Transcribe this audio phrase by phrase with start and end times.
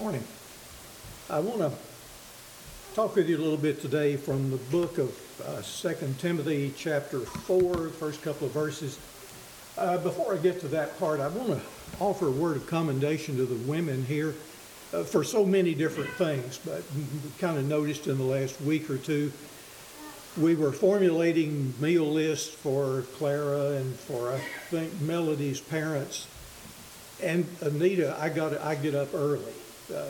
[0.00, 0.22] Morning.
[1.28, 1.72] I want to
[2.94, 5.10] talk with you a little bit today from the book of
[5.44, 8.96] uh, 2 Timothy, chapter 4, first couple of verses.
[9.76, 11.60] Uh, Before I get to that part, I want to
[11.98, 14.36] offer a word of commendation to the women here
[14.92, 16.84] uh, for so many different things, but
[17.40, 19.32] kind of noticed in the last week or two,
[20.36, 24.38] we were formulating meal lists for Clara and for, I
[24.70, 26.28] think, Melody's parents.
[27.20, 29.52] And Anita, I got, I get up early,
[29.90, 30.04] uh,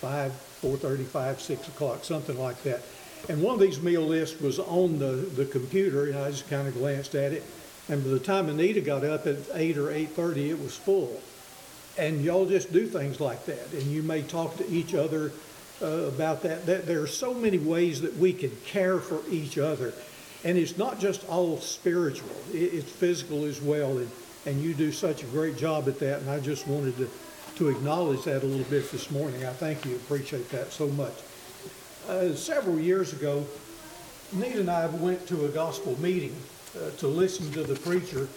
[0.00, 2.80] five, four thirty-five, six o'clock, something like that.
[3.28, 6.66] And one of these meal lists was on the, the computer, and I just kind
[6.66, 7.42] of glanced at it.
[7.88, 11.20] And by the time Anita got up at eight or eight-thirty, it was full.
[11.98, 15.32] And y'all just do things like that, and you may talk to each other
[15.82, 16.64] uh, about that.
[16.66, 19.92] That there are so many ways that we can care for each other,
[20.44, 23.98] and it's not just all spiritual; it, it's physical as well.
[23.98, 24.10] And
[24.46, 26.20] and you do such a great job at that.
[26.20, 27.10] And I just wanted to
[27.60, 29.44] to acknowledge that a little bit this morning.
[29.44, 31.12] I thank you, appreciate that so much.
[32.08, 33.44] Uh, several years ago,
[34.32, 36.34] Nita and I went to a gospel meeting
[36.74, 38.28] uh, to listen to the preacher,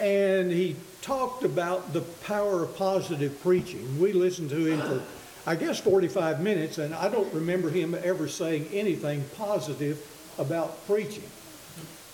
[0.00, 4.00] and he talked about the power of positive preaching.
[4.00, 5.00] We listened to him for,
[5.48, 10.04] I guess, 45 minutes, and I don't remember him ever saying anything positive
[10.38, 11.22] about preaching.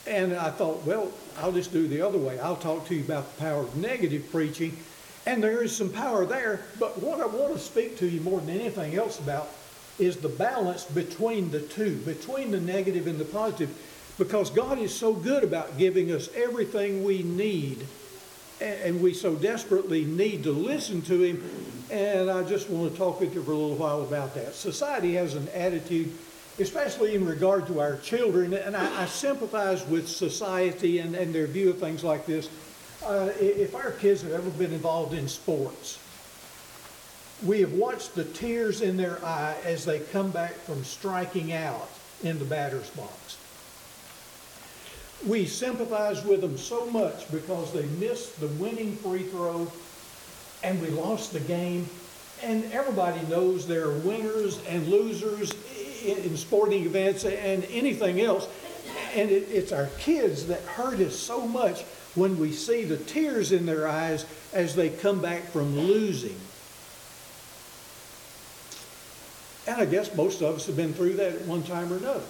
[0.07, 2.39] And I thought, well, I'll just do the other way.
[2.41, 4.77] I'll talk to you about the power of negative preaching,
[5.27, 6.61] and there is some power there.
[6.79, 9.49] But what I want to speak to you more than anything else about
[9.99, 13.71] is the balance between the two, between the negative and the positive,
[14.19, 17.87] because God is so good about giving us everything we need,
[18.61, 21.43] and we so desperately need to listen to Him.
[21.91, 24.55] And I just want to talk with you for a little while about that.
[24.55, 26.13] Society has an attitude,
[26.59, 31.47] especially in regard to our children, and I, I sympathize with society and, and their
[31.47, 32.49] view of things like this.
[33.05, 35.99] Uh, if our kids have ever been involved in sports,
[37.45, 41.89] we have watched the tears in their eye as they come back from striking out
[42.23, 43.39] in the batter's box.
[45.27, 49.71] We sympathize with them so much because they missed the winning free throw
[50.63, 51.89] and we lost the game.
[52.41, 55.53] And everybody knows there are winners and losers
[56.05, 58.49] in, in sporting events and anything else.
[59.15, 63.53] And it, it's our kids that hurt us so much when we see the tears
[63.53, 66.37] in their eyes as they come back from losing.
[69.67, 72.25] And I guess most of us have been through that at one time or another.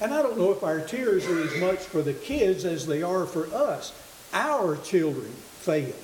[0.00, 3.02] And I don't know if our tears are as much for the kids as they
[3.02, 3.92] are for us.
[4.32, 5.30] Our children
[5.60, 5.94] failed.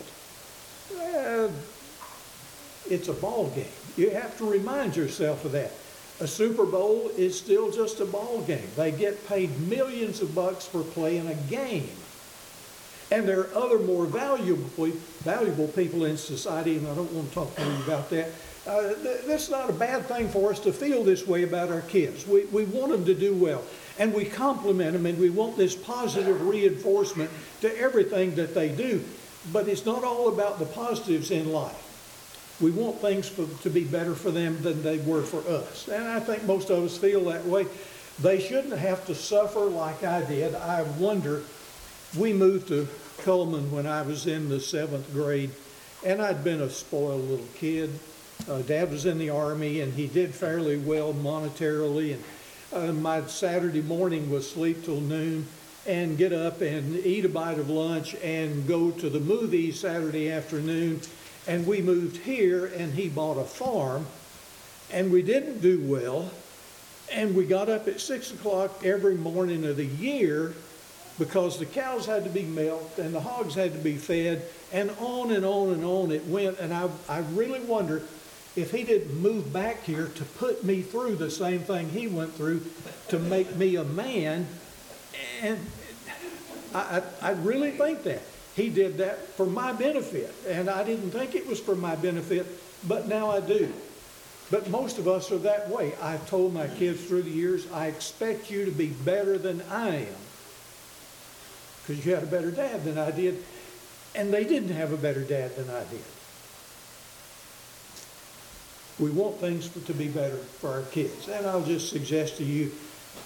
[2.88, 3.66] It's a ball game.
[3.96, 5.72] You have to remind yourself of that.
[6.20, 8.68] A Super Bowl is still just a ball game.
[8.76, 11.90] They get paid millions of bucks for playing a game.
[13.14, 14.88] And there are other more valuable,
[15.22, 18.30] valuable people in society, and I don't want to talk to you about that.
[18.66, 21.82] Uh, th- that's not a bad thing for us to feel this way about our
[21.82, 22.26] kids.
[22.26, 23.62] We, we want them to do well,
[24.00, 27.30] and we compliment them, and we want this positive reinforcement
[27.60, 29.00] to everything that they do.
[29.52, 32.56] But it's not all about the positives in life.
[32.60, 35.86] We want things for, to be better for them than they were for us.
[35.86, 37.66] And I think most of us feel that way.
[38.20, 40.56] They shouldn't have to suffer like I did.
[40.56, 41.42] I wonder,
[42.18, 42.88] we moved to
[43.18, 45.50] Coleman when I was in the seventh grade,
[46.04, 47.90] and I'd been a spoiled little kid.
[48.48, 52.14] Uh, Dad was in the Army, and he did fairly well monetarily.
[52.14, 52.24] And
[52.72, 55.46] uh, my Saturday morning was sleep till noon
[55.86, 60.30] and get up and eat a bite of lunch and go to the movies Saturday
[60.30, 61.00] afternoon.
[61.46, 64.06] And we moved here, and he bought a farm,
[64.90, 66.30] and we didn't do well.
[67.12, 70.54] And we got up at six o'clock every morning of the year
[71.18, 74.42] because the cows had to be milked and the hogs had to be fed,
[74.72, 76.58] and on and on and on it went.
[76.58, 78.02] And I, I really wonder
[78.56, 82.32] if he didn't move back here to put me through the same thing he went
[82.34, 82.62] through
[83.08, 84.46] to make me a man.
[85.42, 85.58] And
[86.74, 88.22] I, I, I really think that.
[88.54, 92.46] He did that for my benefit, and I didn't think it was for my benefit,
[92.86, 93.72] but now I do.
[94.48, 95.92] But most of us are that way.
[96.00, 99.96] I've told my kids through the years, I expect you to be better than I
[99.96, 100.23] am.
[101.86, 103.42] Because you had a better dad than I did,
[104.14, 106.04] and they didn't have a better dad than I did.
[108.98, 111.28] We want things to be better for our kids.
[111.28, 112.70] And I'll just suggest to you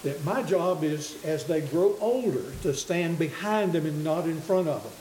[0.03, 4.41] that my job is, as they grow older, to stand behind them and not in
[4.41, 4.91] front of them.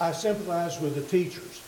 [0.00, 1.62] I sympathize with the teachers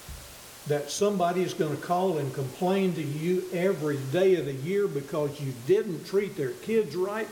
[0.68, 4.88] that somebody is going to call and complain to you every day of the year
[4.88, 7.28] because you didn't treat their kids right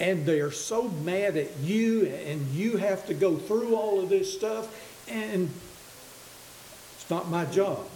[0.00, 4.08] and they are so mad at you and you have to go through all of
[4.08, 5.50] this stuff and
[6.96, 7.86] it's not my job.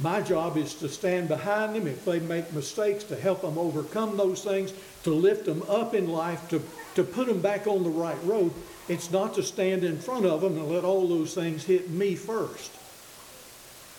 [0.00, 4.16] My job is to stand behind them if they make mistakes, to help them overcome
[4.16, 4.72] those things,
[5.02, 6.62] to lift them up in life, to,
[6.94, 8.52] to put them back on the right road.
[8.88, 12.14] It's not to stand in front of them and let all those things hit me
[12.14, 12.70] first.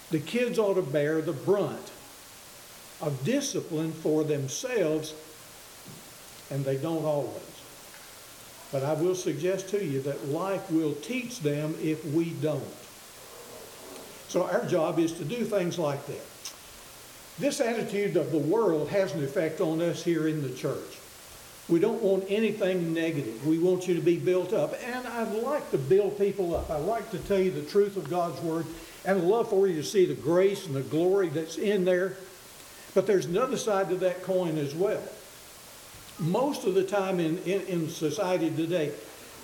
[0.10, 1.92] The kids ought to bear the brunt
[3.02, 5.14] of discipline for themselves,
[6.50, 7.44] and they don't always.
[8.72, 12.64] But I will suggest to you that life will teach them if we don't.
[14.28, 16.22] So our job is to do things like that.
[17.40, 21.00] This attitude of the world has an effect on us here in the church.
[21.68, 23.46] We don't want anything negative.
[23.46, 24.74] We want you to be built up.
[24.84, 26.70] And I'd like to build people up.
[26.70, 28.66] I like to tell you the truth of God's Word.
[29.06, 32.18] And love for you to see the grace and the glory that's in there.
[32.94, 35.02] But there's another side to that coin as well.
[36.20, 38.92] Most of the time in, in, in society today,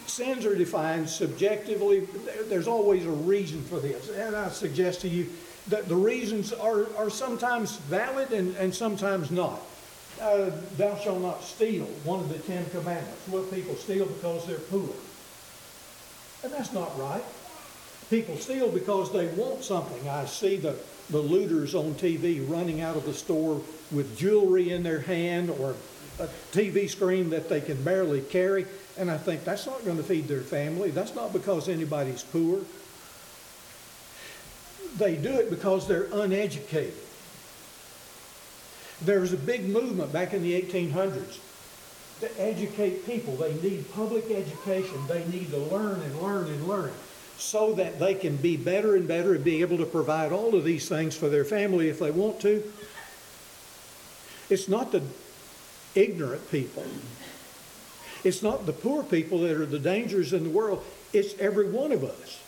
[0.07, 2.07] sins are defined subjectively.
[2.47, 4.09] There's always a reason for this.
[4.09, 5.27] And I suggest to you
[5.67, 9.61] that the reasons are, are sometimes valid and, and sometimes not.
[10.21, 13.27] Uh, thou shalt not steal, one of the Ten Commandments.
[13.27, 14.89] What people steal because they're poor.
[16.43, 17.23] And that's not right.
[18.09, 20.07] People steal because they want something.
[20.07, 20.75] I see the,
[21.09, 23.61] the looters on TV running out of the store
[23.91, 25.75] with jewelry in their hand or
[26.19, 28.65] a TV screen that they can barely carry.
[28.97, 30.91] And I think that's not going to feed their family.
[30.91, 32.61] That's not because anybody's poor.
[34.97, 36.93] They do it because they're uneducated.
[39.01, 41.39] There was a big movement back in the 1800s
[42.21, 43.35] to educate people.
[43.35, 45.05] They need public education.
[45.07, 46.93] They need to learn and learn and learn
[47.37, 50.63] so that they can be better and better and be able to provide all of
[50.63, 52.63] these things for their family if they want to.
[54.49, 55.03] It's not the
[55.95, 56.85] ignorant people.
[58.23, 60.83] It's not the poor people that are the dangers in the world.
[61.13, 62.41] It's every one of us.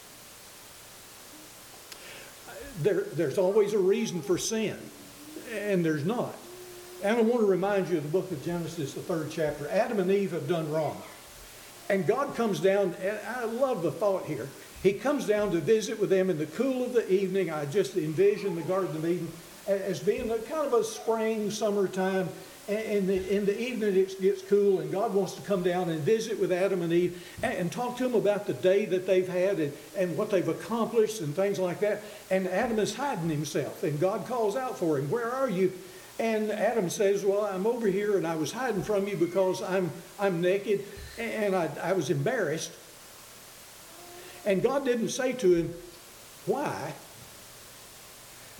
[2.82, 4.78] There, there's always a reason for sin,
[5.54, 6.36] and there's not.
[7.04, 9.70] And I want to remind you of the book of Genesis, the third chapter.
[9.70, 11.02] Adam and Eve have done wrong.
[11.90, 14.48] And God comes down, and I love the thought here.
[14.84, 17.52] He comes down to visit with them in the cool of the evening.
[17.52, 19.32] I just envision the Garden of Eden
[19.68, 22.30] as being a kind of a spring, summertime.
[22.68, 25.90] And in the, in the evening it gets cool, and God wants to come down
[25.90, 29.08] and visit with Adam and Eve and, and talk to them about the day that
[29.08, 32.04] they've had and, and what they've accomplished and things like that.
[32.30, 35.72] And Adam is hiding himself, and God calls out for him, Where are you?
[36.20, 39.90] And Adam says, Well, I'm over here, and I was hiding from you because I'm,
[40.20, 40.84] I'm naked,
[41.18, 42.72] and I, I was embarrassed.
[44.46, 45.74] And God didn't say to him,
[46.46, 46.94] Why?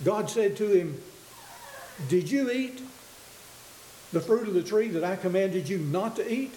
[0.02, 0.98] God said to him,
[2.08, 2.80] Did you eat
[4.12, 6.54] the fruit of the tree that I commanded you not to eat?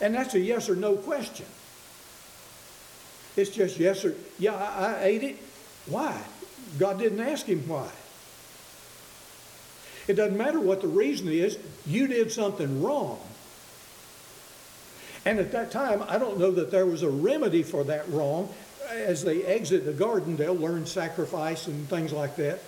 [0.00, 1.46] And that's a yes or no question.
[3.36, 5.36] It's just yes or, yeah, I, I ate it.
[5.86, 6.20] Why?
[6.78, 7.90] God didn't ask him why.
[10.06, 13.20] It doesn't matter what the reason is, you did something wrong.
[15.24, 18.52] And at that time, I don't know that there was a remedy for that wrong.
[18.90, 22.60] As they exit the garden, they'll learn sacrifice and things like that.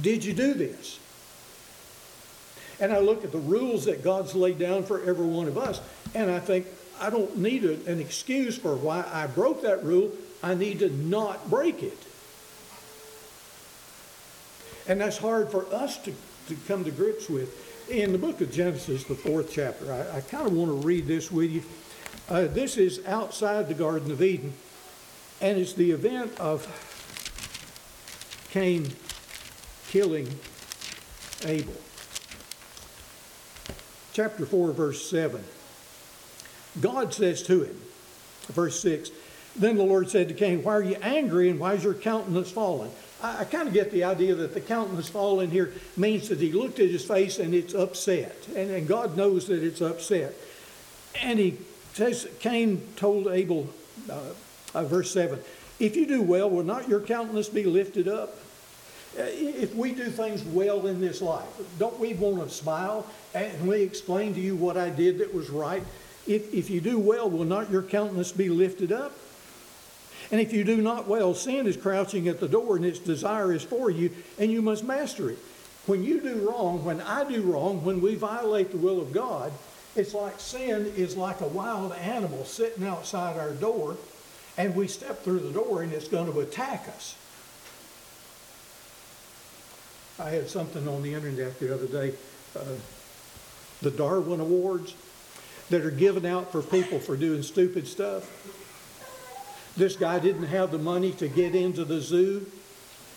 [0.00, 0.98] Did you do this?
[2.80, 5.80] And I look at the rules that God's laid down for every one of us,
[6.14, 6.66] and I think
[7.00, 10.12] I don't need a, an excuse for why I broke that rule.
[10.42, 11.98] I need to not break it.
[14.86, 16.14] And that's hard for us to,
[16.48, 17.66] to come to grips with.
[17.90, 21.06] In the book of Genesis, the fourth chapter, I, I kind of want to read
[21.06, 21.62] this with you.
[22.28, 24.52] Uh, this is outside the Garden of Eden,
[25.40, 26.66] and it's the event of
[28.50, 28.88] Cain
[29.88, 30.28] killing
[31.44, 31.74] Abel
[34.18, 35.44] chapter 4, verse 7.
[36.80, 37.80] God says to him,
[38.48, 39.12] verse 6,
[39.54, 42.50] Then the Lord said to Cain, Why are you angry and why is your countenance
[42.50, 42.90] fallen?
[43.22, 46.50] I, I kind of get the idea that the countenance fallen here means that he
[46.50, 48.36] looked at his face and it's upset.
[48.56, 50.34] And, and God knows that it's upset.
[51.22, 51.56] And he
[51.92, 53.70] says, Cain told Abel,
[54.10, 54.20] uh,
[54.74, 55.38] uh, verse 7,
[55.78, 58.36] If you do well, will not your countenance be lifted up?
[59.16, 61.48] Uh, if we do things well in this life,
[61.78, 65.50] don't we want to smile and we explain to you what I did that was
[65.50, 65.82] right?
[66.26, 69.12] If, if you do well, will not your countenance be lifted up?
[70.30, 73.52] And if you do not well, sin is crouching at the door and its desire
[73.52, 75.38] is for you, and you must master it.
[75.86, 79.52] When you do wrong, when I do wrong, when we violate the will of God,
[79.96, 83.96] it's like sin is like a wild animal sitting outside our door,
[84.58, 87.16] and we step through the door and it's going to attack us.
[90.20, 92.12] I had something on the internet the other day,
[92.56, 92.64] uh,
[93.82, 94.94] the Darwin Awards
[95.70, 98.24] that are given out for people for doing stupid stuff.
[99.76, 102.46] This guy didn't have the money to get into the zoo,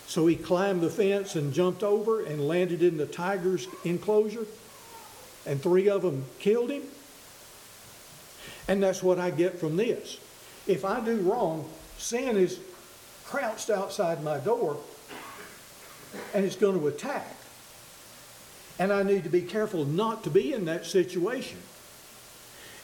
[0.05, 4.46] So he climbed the fence and jumped over and landed in the tiger's enclosure,
[5.46, 6.84] and three of them killed him.
[8.67, 10.20] And that's what I get from this.
[10.67, 11.67] If I do wrong,
[11.98, 12.60] sin is
[13.25, 14.77] crouched outside my door
[16.34, 17.36] and it's going to attack.
[18.80, 21.60] And I need to be careful not to be in that situation.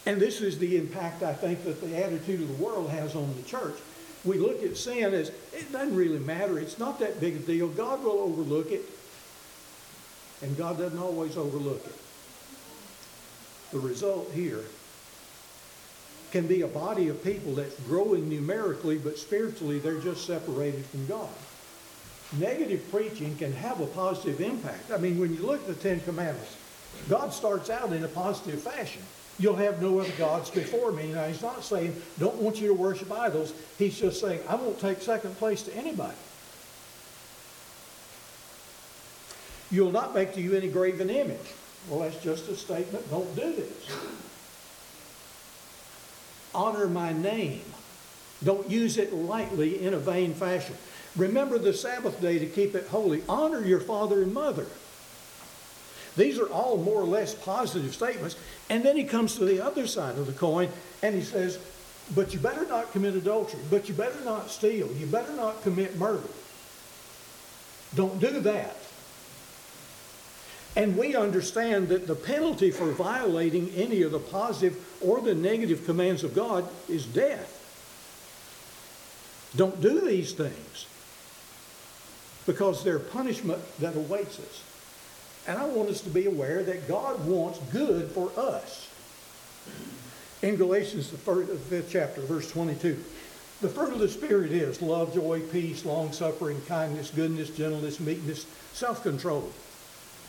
[0.06, 3.34] And this is the impact I think that the attitude of the world has on
[3.36, 3.76] the church.
[4.24, 7.68] We look at sin as it doesn't really matter, it's not that big a deal.
[7.68, 8.84] God will overlook it.
[10.42, 11.96] And God doesn't always overlook it.
[13.72, 14.64] The result here
[16.32, 21.08] can be a body of people that's growing numerically, but spiritually they're just separated from
[21.08, 21.30] God.
[22.34, 24.92] Negative preaching can have a positive impact.
[24.92, 26.58] I mean, when you look at the Ten Commandments,
[27.08, 29.02] God starts out in a positive fashion.
[29.40, 31.14] You'll have no other gods before me.
[31.14, 33.54] Now, he's not saying, don't want you to worship idols.
[33.78, 36.18] He's just saying, I won't take second place to anybody.
[39.70, 41.54] You'll not make to you any graven image.
[41.90, 43.10] Well, that's just a statement.
[43.10, 43.90] Don't do this.
[46.56, 47.62] Honor my name.
[48.44, 50.76] Don't use it lightly in a vain fashion.
[51.18, 53.24] Remember the Sabbath day to keep it holy.
[53.28, 54.68] Honor your father and mother.
[56.16, 58.36] These are all more or less positive statements.
[58.70, 60.70] And then he comes to the other side of the coin
[61.02, 61.60] and he says,
[62.16, 63.60] But you better not commit adultery.
[63.70, 64.92] But you better not steal.
[64.94, 66.30] You better not commit murder.
[67.96, 68.76] Don't do that.
[70.76, 75.86] And we understand that the penalty for violating any of the positive or the negative
[75.86, 77.56] commands of God is death.
[79.56, 80.86] Don't do these things
[82.48, 84.63] because they're punishment that awaits us.
[85.48, 88.89] And I want us to be aware that God wants good for us.
[90.42, 93.04] In Galatians, the fifth chapter, verse 22,
[93.62, 98.46] the fruit of the Spirit is love, joy, peace, long suffering, kindness, goodness, gentleness, meekness,
[98.74, 99.51] self control.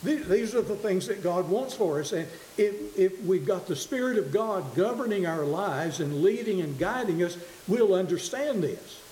[0.03, 2.13] These are the things that God wants for us.
[2.13, 6.79] And if, if we've got the Spirit of God governing our lives and leading and
[6.79, 9.03] guiding us, we'll understand this.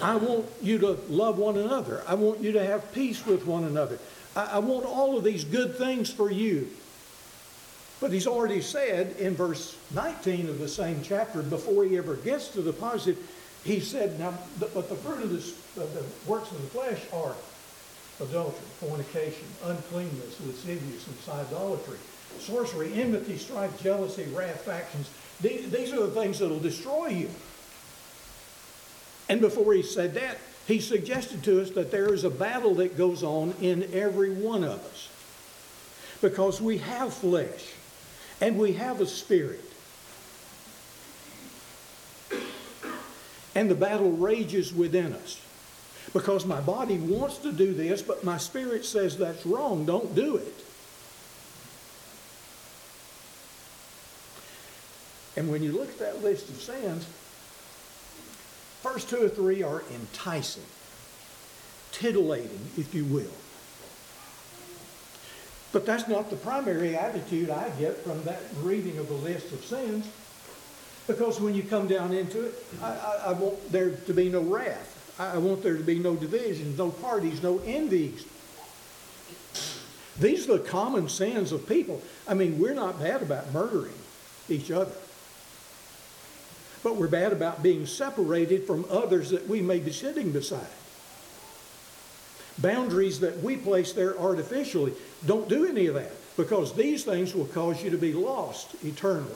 [0.00, 2.02] I want you to love one another.
[2.06, 3.98] I want you to have peace with one another.
[4.34, 6.68] I, I want all of these good things for you.
[8.00, 12.48] But he's already said in verse 19 of the same chapter, before he ever gets
[12.48, 13.18] to the positive,
[13.64, 17.36] he said, Now, but the fruit of, this, the works of the flesh are
[18.20, 21.98] adultery, fornication, uncleanness, lasciviousness, idolatry,
[22.40, 25.10] sorcery, enmity, strife, jealousy, wrath, factions.
[25.40, 27.30] These are the things that will destroy you.
[29.28, 32.96] And before he said that, he suggested to us that there is a battle that
[32.96, 35.08] goes on in every one of us.
[36.20, 37.72] Because we have flesh
[38.40, 39.64] and we have a spirit.
[43.54, 45.40] And the battle rages within us
[46.12, 49.84] because my body wants to do this, but my spirit says that's wrong.
[49.84, 50.54] Don't do it.
[55.36, 57.06] And when you look at that list of sins,
[58.82, 60.64] first two or three are enticing,
[61.92, 63.30] titillating, if you will.
[65.72, 69.64] But that's not the primary attitude I get from that reading of the list of
[69.64, 70.06] sins.
[71.06, 74.40] Because when you come down into it, I, I, I want there to be no
[74.40, 74.88] wrath.
[75.18, 78.24] I want there to be no divisions, no parties, no envies.
[80.18, 82.02] These are the common sins of people.
[82.28, 83.94] I mean, we're not bad about murdering
[84.48, 84.92] each other.
[86.82, 90.66] But we're bad about being separated from others that we may be sitting beside.
[92.58, 94.92] Boundaries that we place there artificially.
[95.26, 99.32] Don't do any of that because these things will cause you to be lost eternally.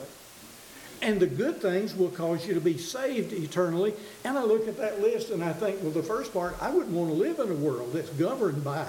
[1.01, 3.93] And the good things will cause you to be saved eternally.
[4.23, 6.93] And I look at that list and I think, well, the first part, I wouldn't
[6.93, 8.87] want to live in a world that's governed by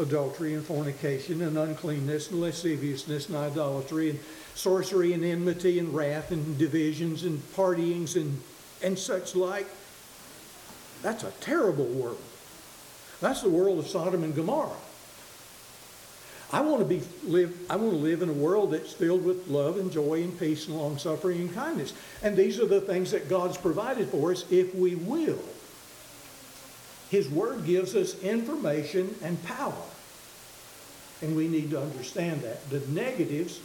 [0.00, 4.20] adultery and fornication and uncleanness and lasciviousness and idolatry and
[4.54, 8.40] sorcery and enmity and wrath and divisions and partyings and,
[8.82, 9.66] and such like.
[11.02, 12.20] That's a terrible world.
[13.20, 14.70] That's the world of Sodom and Gomorrah.
[16.52, 17.56] I want to be live.
[17.70, 20.66] I want to live in a world that's filled with love and joy and peace
[20.66, 21.94] and long suffering and kindness.
[22.22, 25.38] And these are the things that God's provided for us if we will.
[27.10, 29.74] His Word gives us information and power,
[31.22, 32.70] and we need to understand that.
[32.70, 33.60] The negatives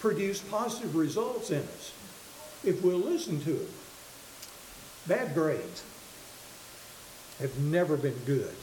[0.00, 1.94] produce positive results in us
[2.64, 3.70] if we'll listen to it.
[5.06, 5.84] Bad grades
[7.38, 8.54] have never been good.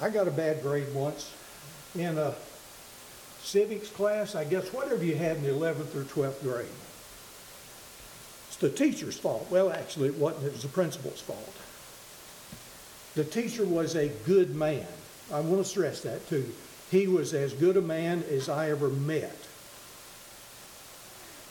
[0.00, 1.34] I got a bad grade once
[1.94, 2.34] in a
[3.42, 6.66] civics class, I guess whatever you had in the 11th or 12th grade.
[8.48, 9.46] It's the teacher's fault.
[9.50, 10.46] Well, actually, it wasn't.
[10.46, 11.54] It was the principal's fault.
[13.14, 14.86] The teacher was a good man.
[15.32, 16.52] I want to stress that too.
[16.90, 19.36] He was as good a man as I ever met.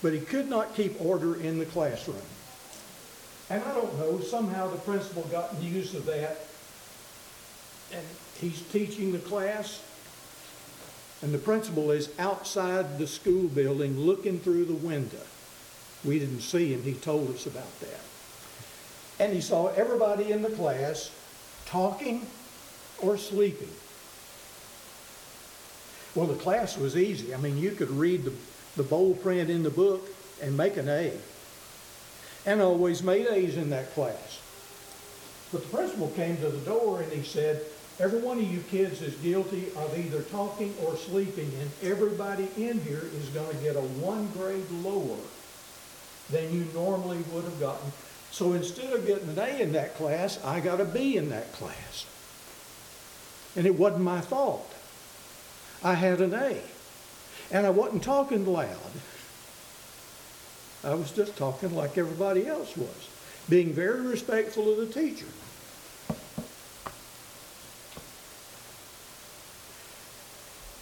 [0.01, 2.22] But he could not keep order in the classroom.
[3.50, 6.46] And I don't know, somehow the principal got news of that.
[7.92, 8.06] And
[8.39, 9.82] he's teaching the class.
[11.22, 15.22] And the principal is outside the school building looking through the window.
[16.06, 16.84] We didn't see him.
[16.84, 18.00] He told us about that.
[19.20, 21.12] And he saw everybody in the class
[21.69, 22.25] talking
[23.01, 23.69] or sleeping.
[26.15, 27.33] Well, the class was easy.
[27.33, 28.33] I mean, you could read the,
[28.75, 30.07] the bold print in the book
[30.41, 31.13] and make an A.
[32.45, 34.41] And I always made A's in that class.
[35.51, 37.61] But the principal came to the door and he said,
[37.99, 42.79] Every one of you kids is guilty of either talking or sleeping, and everybody in
[42.79, 45.17] here is going to get a one grade lower
[46.29, 47.91] than you normally would have gotten.
[48.31, 51.51] So instead of getting an A in that class, I got a B in that
[51.53, 52.05] class.
[53.55, 54.74] And it wasn't my fault.
[55.83, 56.62] I had an A.
[57.51, 58.77] And I wasn't talking loud.
[60.83, 63.09] I was just talking like everybody else was,
[63.50, 65.25] being very respectful of the teacher.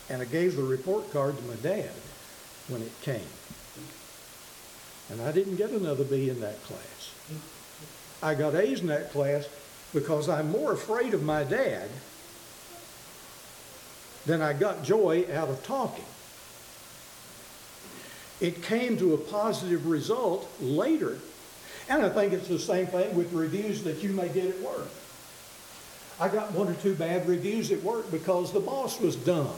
[0.09, 1.91] And I gave the report card to my dad
[2.67, 3.21] when it came.
[5.09, 7.16] And I didn't get another B in that class.
[8.21, 9.47] I got A's in that class
[9.93, 11.89] because I'm more afraid of my dad
[14.25, 16.05] than I got joy out of talking.
[18.39, 21.17] It came to a positive result later.
[21.89, 24.89] And I think it's the same thing with reviews that you may get at work.
[26.19, 29.55] I got one or two bad reviews at work because the boss was dumb.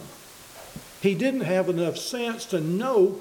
[1.01, 3.20] He didn't have enough sense to know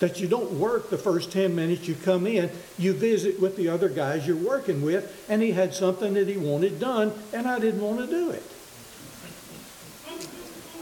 [0.00, 2.50] that you don't work the first 10 minutes you come in.
[2.78, 6.36] You visit with the other guys you're working with, and he had something that he
[6.36, 8.42] wanted done, and I didn't want to do it.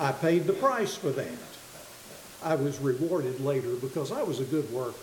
[0.00, 1.28] I paid the price for that.
[2.42, 4.94] I was rewarded later because I was a good worker.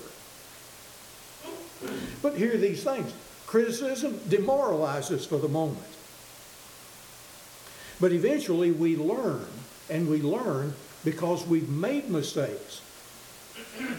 [2.21, 3.13] But here are these things
[3.45, 5.85] criticism demoralizes for the moment.
[7.99, 9.45] But eventually we learn,
[9.89, 10.73] and we learn
[11.03, 12.81] because we've made mistakes.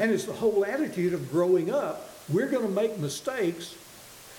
[0.01, 2.11] And it's the whole attitude of growing up.
[2.29, 3.77] We're going to make mistakes,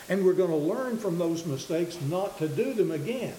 [0.09, 3.33] and we're going to learn from those mistakes not to do them again.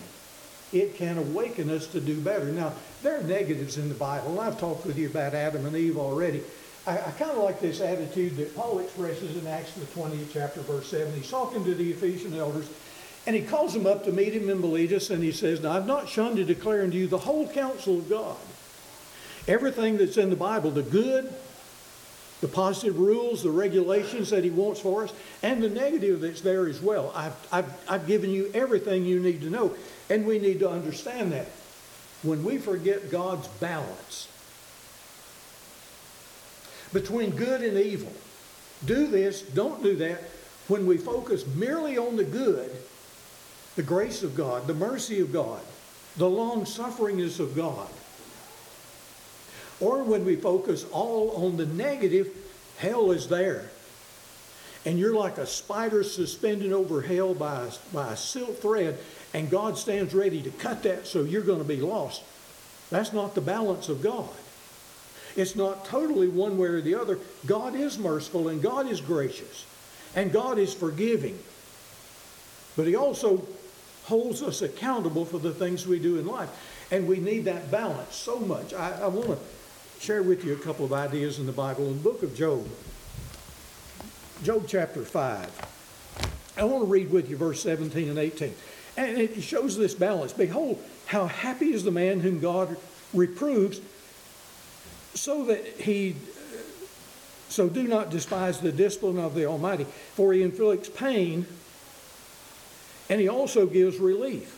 [0.73, 2.47] It can awaken us to do better.
[2.47, 5.77] Now, there are negatives in the Bible, and I've talked with you about Adam and
[5.77, 6.43] Eve already.
[6.87, 10.61] I, I kind of like this attitude that Paul expresses in Acts the 20th chapter,
[10.61, 11.13] verse 7.
[11.15, 12.69] He's talking to the Ephesian elders,
[13.27, 15.87] and he calls them up to meet him in Miletus, and he says, Now, I've
[15.87, 18.37] not shunned to declare unto you the whole counsel of God.
[19.47, 21.33] Everything that's in the Bible, the good,
[22.41, 26.69] the positive rules, the regulations that he wants for us, and the negative that's there
[26.69, 27.13] as well.
[27.15, 29.75] I've, I've, I've given you everything you need to know,
[30.09, 31.47] and we need to understand that.
[32.23, 34.29] When we forget God's balance
[36.93, 38.13] between good and evil,
[38.87, 40.23] do this, don't do that,
[40.69, 42.71] when we focus merely on the good,
[43.77, 45.61] the grace of God, the mercy of God,
[46.17, 47.89] the long sufferingness of God,
[49.81, 52.29] or when we focus all on the negative,
[52.79, 53.71] hell is there.
[54.85, 58.99] And you're like a spider suspended over hell by a, by a silk thread,
[59.35, 62.23] and God stands ready to cut that so you're going to be lost.
[62.91, 64.31] That's not the balance of God.
[65.37, 67.19] It's not totally one way or the other.
[67.47, 69.67] God is merciful and God is gracious
[70.17, 71.39] and God is forgiving.
[72.77, 73.47] But He also
[74.05, 76.49] holds us accountable for the things we do in life.
[76.91, 78.73] And we need that balance so much.
[78.73, 79.39] I, I want to
[79.99, 81.87] share with you a couple of ideas in the Bible.
[81.89, 82.67] In the book of Job,
[84.43, 88.55] Job chapter 5, I want to read with you verse 17 and 18.
[88.97, 90.33] And it shows this balance.
[90.33, 92.77] Behold, how happy is the man whom God
[93.13, 93.81] reproves,
[95.15, 96.17] so that he
[97.49, 101.47] so do not despise the discipline of the Almighty, for he inflicts pain
[103.09, 104.55] and he also gives relief.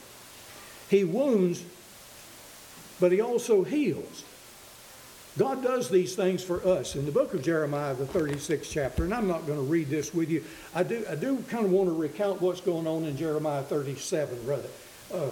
[0.90, 1.62] He wounds,
[2.98, 4.24] but he also heals.
[5.38, 6.96] God does these things for us.
[6.96, 10.12] In the book of Jeremiah, the 36th chapter, and I'm not going to read this
[10.12, 13.16] with you, I do, I do kind of want to recount what's going on in
[13.16, 14.68] Jeremiah 37, rather.
[15.14, 15.28] Uh,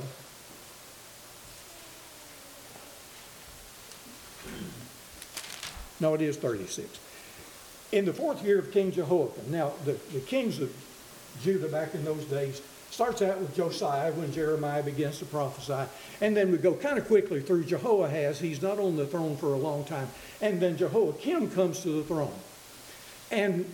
[6.01, 7.01] no, it is 36.
[7.91, 10.73] In the fourth year of King Jehoiakim, now the, the kings of
[11.43, 15.89] Judah back in those days starts out with Josiah when Jeremiah begins to prophesy.
[16.21, 18.41] And then we go kind of quickly through Jehoahaz.
[18.41, 20.09] He's not on the throne for a long time.
[20.41, 22.35] And then Jehoiakim comes to the throne.
[23.31, 23.71] And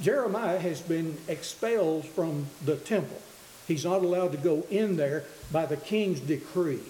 [0.00, 3.20] Jeremiah has been expelled from the temple.
[3.66, 6.80] He's not allowed to go in there by the king's decree.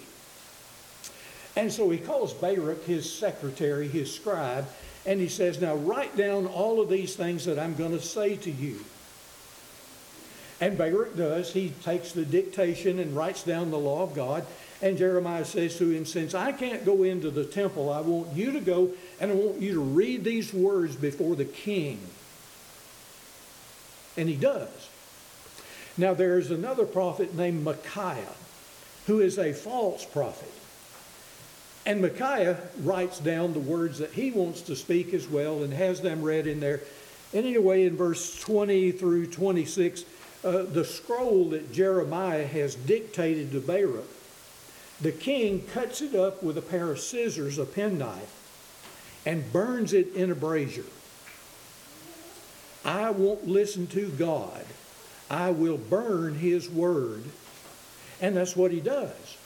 [1.57, 4.67] And so he calls Baruch his secretary, his scribe,
[5.07, 8.37] and he says, Now write down all of these things that I'm going to say
[8.37, 8.85] to you.
[10.61, 11.53] And Baruch does.
[11.53, 14.47] He takes the dictation and writes down the law of God.
[14.81, 18.53] And Jeremiah says to him, Since I can't go into the temple, I want you
[18.53, 18.91] to go
[19.21, 22.01] and I want you to read these words before the king.
[24.17, 24.89] And he does.
[25.99, 28.35] Now, there's another prophet named Micaiah,
[29.07, 30.53] who is a false prophet.
[31.87, 36.01] And Micaiah writes down the words that he wants to speak as well and has
[36.01, 36.81] them read in there.
[37.33, 40.05] And anyway, in verse 20 through 26,
[40.47, 44.09] uh, the scroll that Jeremiah has dictated to Baruch,
[45.01, 48.33] the king cuts it up with a pair of scissors, a penknife,
[49.27, 50.85] and burns it in a brazier.
[52.85, 54.65] I won't listen to God.
[55.29, 57.25] I will burn his word.
[58.21, 59.37] And that's what he does.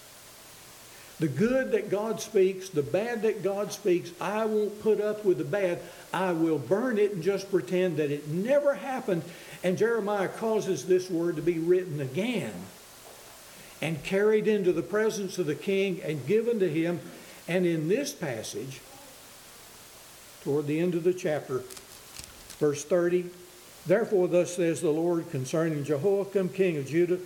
[1.20, 5.38] The good that God speaks, the bad that God speaks, I won't put up with
[5.38, 5.80] the bad.
[6.14, 9.22] I will burn it and just pretend that it never happened.
[9.62, 12.52] And Jeremiah causes this word to be written again
[13.82, 17.00] and carried into the presence of the king and given to him.
[17.48, 18.80] And in this passage,
[20.42, 21.62] toward the end of the chapter,
[22.58, 23.26] verse 30,
[23.86, 27.18] Therefore, thus says the Lord concerning Jehoiakim, king of Judah,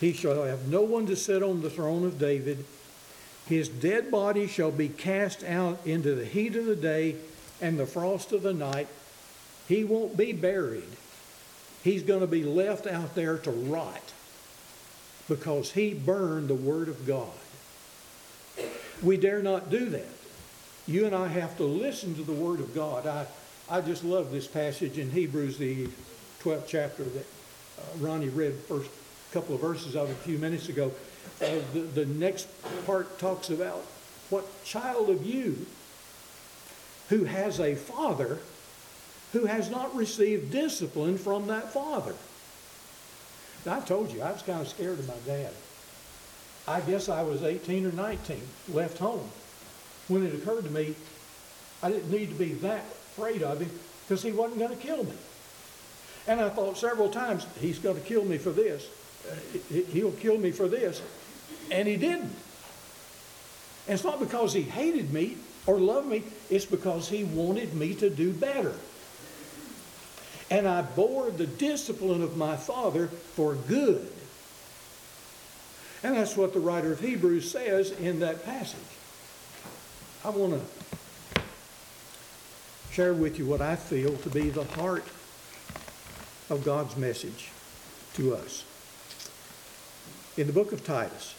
[0.00, 2.64] he shall have no one to sit on the throne of David.
[3.46, 7.16] His dead body shall be cast out into the heat of the day
[7.60, 8.88] and the frost of the night.
[9.66, 10.88] He won't be buried.
[11.88, 14.12] He's going to be left out there to rot
[15.26, 17.32] because he burned the Word of God.
[19.02, 20.10] We dare not do that.
[20.86, 23.06] You and I have to listen to the Word of God.
[23.06, 23.26] I,
[23.70, 25.88] I just love this passage in Hebrews, the
[26.42, 27.26] 12th chapter that
[27.78, 28.90] uh, Ronnie read first
[29.32, 30.92] couple of verses of a few minutes ago.
[31.40, 32.48] Uh, the, the next
[32.84, 33.82] part talks about
[34.28, 35.64] what child of you
[37.08, 38.40] who has a father
[39.32, 42.14] who has not received discipline from that father.
[43.66, 45.52] Now, I told you, I was kind of scared of my dad.
[46.66, 48.40] I guess I was 18 or 19,
[48.72, 49.28] left home,
[50.08, 50.94] when it occurred to me
[51.82, 53.70] I didn't need to be that afraid of him
[54.06, 55.12] because he wasn't going to kill me.
[56.26, 58.88] And I thought several times, he's going to kill me for this.
[59.92, 61.00] He'll kill me for this.
[61.70, 62.34] And he didn't.
[63.86, 65.36] And it's not because he hated me
[65.66, 68.74] or loved me, it's because he wanted me to do better.
[70.50, 74.10] And I bore the discipline of my father for good.
[76.02, 78.78] And that's what the writer of Hebrews says in that passage.
[80.24, 81.42] I want to
[82.92, 85.04] share with you what I feel to be the heart
[86.50, 87.50] of God's message
[88.14, 88.64] to us.
[90.36, 91.34] In the book of Titus,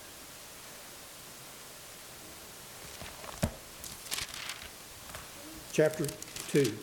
[5.72, 6.06] chapter
[6.50, 6.78] 2,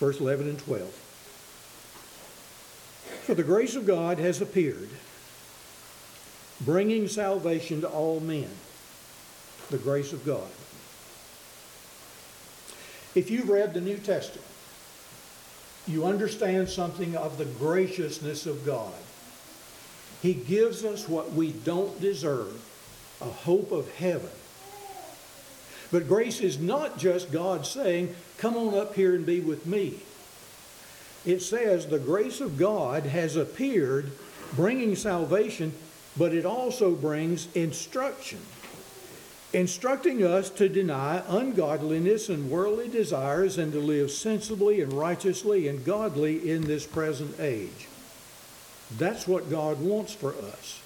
[0.00, 0.88] verse 11 and 12.
[3.26, 4.88] For the grace of God has appeared,
[6.62, 8.48] bringing salvation to all men.
[9.68, 10.48] The grace of God.
[13.14, 14.46] If you've read the New Testament,
[15.86, 18.94] you understand something of the graciousness of God.
[20.22, 22.60] He gives us what we don't deserve,
[23.20, 24.30] a hope of heaven.
[25.90, 30.00] But grace is not just God saying, Come on up here and be with me.
[31.26, 34.12] It says the grace of God has appeared,
[34.54, 35.74] bringing salvation,
[36.16, 38.38] but it also brings instruction,
[39.52, 45.84] instructing us to deny ungodliness and worldly desires and to live sensibly and righteously and
[45.84, 47.88] godly in this present age.
[48.96, 50.80] That's what God wants for us.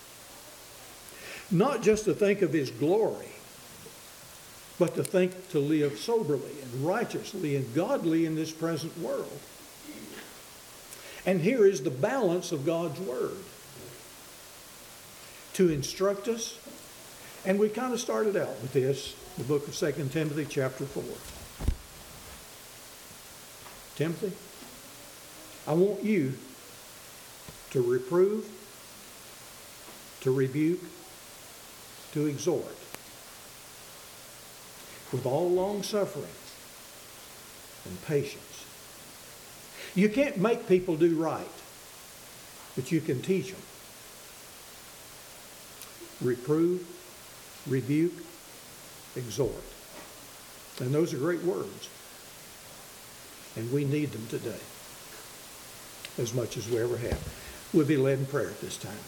[1.50, 3.33] Not just to think of His glory,
[4.78, 9.40] but to think to live soberly and righteously and godly in this present world.
[11.26, 13.36] And here is the balance of God's Word
[15.54, 16.58] to instruct us.
[17.46, 21.02] And we kind of started out with this, the book of 2 Timothy, chapter 4.
[23.96, 24.32] Timothy,
[25.66, 26.34] I want you
[27.70, 28.46] to reprove,
[30.22, 30.80] to rebuke,
[32.12, 32.76] to exhort
[35.14, 36.26] with all long suffering
[37.84, 38.66] and patience.
[39.94, 41.46] You can't make people do right,
[42.74, 43.62] but you can teach them.
[46.20, 46.84] Reprove,
[47.68, 48.24] rebuke,
[49.14, 49.62] exhort.
[50.80, 51.88] And those are great words.
[53.56, 54.58] and we need them today
[56.18, 57.22] as much as we ever have.
[57.72, 58.98] We'll be led in prayer at this time.